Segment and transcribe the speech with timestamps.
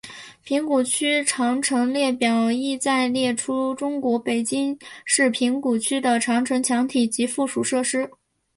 [0.43, 8.09] 平谷区长城列表旨在列出中国北京市平谷区的长城墙体及附属设施。